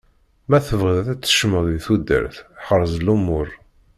Ma 0.49 0.57
tebɣiḍ 0.67 1.07
ad 1.13 1.19
tkecmeḍ 1.21 1.63
di 1.71 1.79
tudert, 1.85 2.35
ḥrez 2.65 2.93
lumuṛ. 3.05 3.47